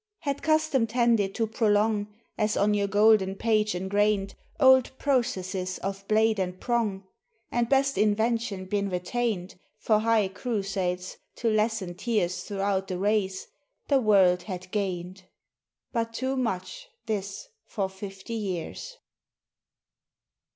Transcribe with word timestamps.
—Had 0.21 0.41
custom 0.41 0.87
tended 0.87 1.35
to 1.35 1.45
prolong, 1.45 2.07
As 2.35 2.57
on 2.57 2.73
your 2.73 2.87
golden 2.87 3.35
page 3.35 3.75
engrained, 3.75 4.33
Old 4.59 4.97
processes 4.97 5.77
of 5.77 6.07
blade 6.07 6.39
and 6.39 6.59
prong, 6.59 7.03
And 7.51 7.69
best 7.69 7.99
invention 7.99 8.65
been 8.65 8.89
retained 8.89 9.59
For 9.77 9.99
high 9.99 10.29
crusades 10.29 11.17
to 11.35 11.51
lessen 11.51 11.93
tears 11.93 12.41
Throughout 12.45 12.87
the 12.87 12.97
race, 12.97 13.45
the 13.89 14.01
world 14.01 14.41
had 14.41 14.71
gained!... 14.71 15.25
But 15.91 16.15
too 16.15 16.35
much, 16.35 16.87
this, 17.05 17.49
for 17.67 17.87
fifty 17.87 18.33
years. 18.33 18.97